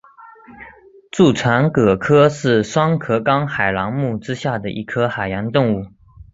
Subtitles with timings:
[1.11, 5.85] 蛀船蛤科是双壳纲海螂目之下的一科海洋动物。